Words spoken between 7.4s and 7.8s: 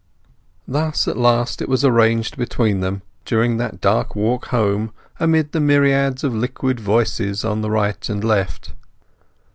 on the